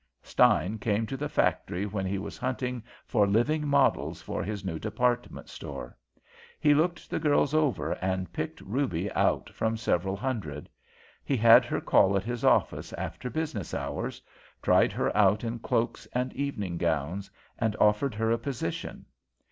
[0.23, 4.79] Stein came to the factory when he was hunting for living models for his new
[4.79, 5.95] department store.
[6.59, 10.69] He looked the girls over, and picked Ruby out from several hundred.
[11.23, 14.23] He had her call at his office after business hours,
[14.63, 17.29] tried her out in cloaks and evening gowns,
[17.59, 19.05] and offered her a position.